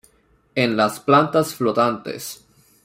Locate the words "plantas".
0.99-1.53